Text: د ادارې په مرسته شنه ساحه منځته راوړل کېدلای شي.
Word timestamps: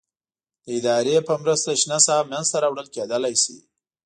د 0.65 0.67
ادارې 0.77 1.15
په 1.27 1.33
مرسته 1.41 1.69
شنه 1.81 1.97
ساحه 2.05 2.27
منځته 2.31 2.57
راوړل 2.63 2.87
کېدلای 2.95 3.35
شي. 3.43 3.57